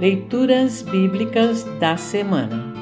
[0.00, 2.72] Leituras Bíblicas da Semana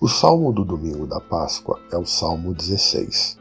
[0.00, 3.38] O salmo do domingo da Páscoa é o Salmo 16.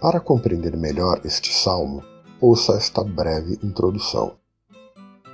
[0.00, 2.02] Para compreender melhor este salmo,
[2.40, 4.32] ouça esta breve introdução.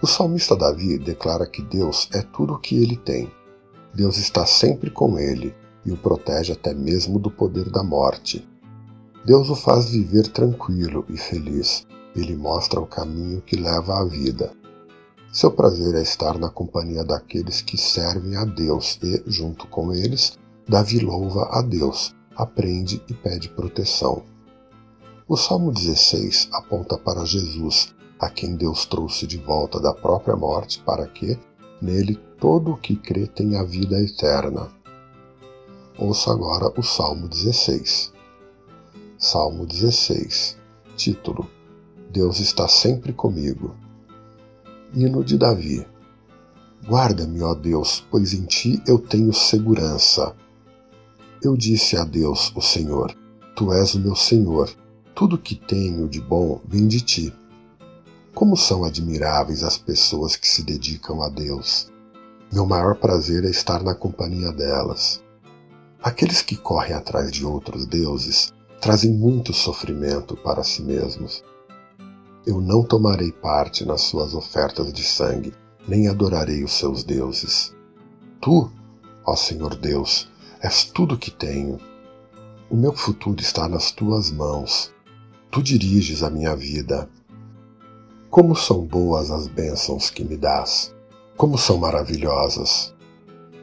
[0.03, 3.33] O salmista Davi declara que Deus é tudo o que ele tem.
[3.95, 5.55] Deus está sempre com ele
[5.87, 8.47] e o protege até mesmo do poder da morte.
[9.25, 11.87] Deus o faz viver tranquilo e feliz.
[12.15, 14.53] Ele mostra o caminho que leva à vida.
[15.35, 20.39] Seu prazer é estar na companhia daqueles que servem a Deus e, junto com eles,
[20.65, 24.23] Davi louva a Deus, aprende e pede proteção.
[25.27, 30.81] O Salmo 16 aponta para Jesus, a quem Deus trouxe de volta da própria morte
[30.87, 31.37] para que,
[31.83, 34.71] nele, todo o que crê tenha vida eterna.
[35.99, 38.13] Ouça agora o Salmo 16.
[39.19, 40.57] Salmo 16.
[40.95, 41.51] Título:
[42.09, 43.75] Deus está sempre comigo.
[44.97, 45.85] Hino de Davi.
[46.87, 50.37] Guarda-me, ó Deus, pois em ti eu tenho segurança.
[51.43, 53.13] Eu disse a Deus, o Senhor:
[53.57, 54.71] Tu és o meu Senhor.
[55.13, 57.35] Tudo que tenho de bom vem de ti.
[58.33, 61.91] Como são admiráveis as pessoas que se dedicam a Deus.
[62.53, 65.21] Meu maior prazer é estar na companhia delas.
[66.01, 71.43] Aqueles que correm atrás de outros deuses trazem muito sofrimento para si mesmos
[72.47, 75.55] eu não tomarei parte nas suas ofertas de sangue,
[75.89, 77.75] nem adorarei os seus deuses.
[78.41, 78.71] Tu,
[79.25, 80.29] ó Senhor Deus,
[80.61, 81.79] és tudo que tenho.
[82.71, 84.93] O meu futuro está nas tuas mãos.
[85.51, 87.09] Tu diriges a minha vida.
[88.29, 90.95] Como são boas as bênçãos que me dás,
[91.37, 92.93] como são maravilhosas.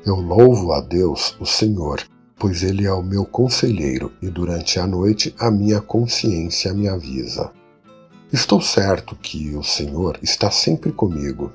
[0.04, 2.02] Eu louvo a Deus, o Senhor,
[2.40, 7.52] pois Ele é o meu conselheiro e durante a noite a minha consciência me avisa.
[8.34, 11.52] Estou certo que o Senhor está sempre comigo.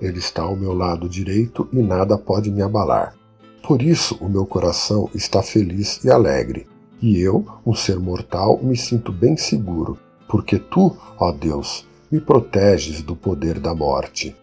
[0.00, 3.14] Ele está ao meu lado direito e nada pode me abalar.
[3.62, 6.66] Por isso o meu coração está feliz e alegre,
[7.00, 13.00] e eu, um ser mortal, me sinto bem seguro, porque tu, ó Deus, me proteges
[13.00, 14.34] do poder da morte.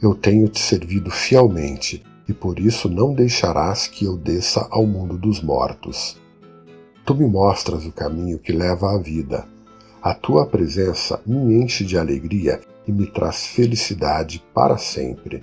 [0.00, 5.18] Eu tenho te servido fielmente, e por isso não deixarás que eu desça ao mundo
[5.18, 6.16] dos mortos.
[7.04, 9.52] Tu me mostras o caminho que leva à vida
[10.04, 15.42] a tua presença me enche de alegria e me traz felicidade para sempre.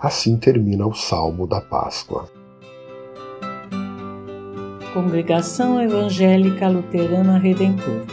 [0.00, 2.30] Assim termina o Salmo da Páscoa.
[4.94, 8.06] Congregação Evangélica Luterana Redentor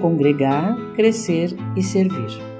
[0.00, 2.51] Congregar, Crescer e Servir.